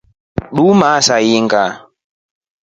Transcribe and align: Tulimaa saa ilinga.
Tulimaa 0.55 1.01
saa 1.07 1.21
ilinga. 1.27 1.63